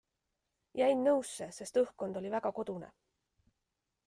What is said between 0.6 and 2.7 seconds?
Jäin nõusse, sest õhkkond oli väga